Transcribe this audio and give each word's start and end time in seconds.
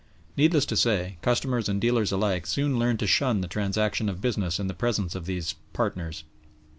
Needless 0.35 0.65
to 0.65 0.75
say, 0.75 1.17
customers 1.21 1.69
and 1.69 1.79
dealers 1.79 2.11
alike 2.11 2.47
soon 2.47 2.79
learned 2.79 2.97
to 3.01 3.05
shun 3.05 3.41
the 3.41 3.47
transaction 3.47 4.09
of 4.09 4.19
business 4.19 4.59
in 4.59 4.65
the 4.65 4.73
presence 4.73 5.13
of 5.13 5.27
these 5.27 5.53
"partners." 5.73 6.23